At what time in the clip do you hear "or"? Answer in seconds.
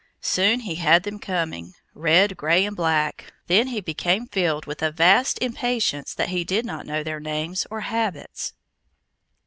7.69-7.81